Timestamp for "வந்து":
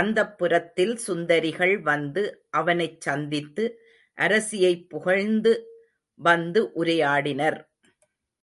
1.82-2.22, 6.20-6.62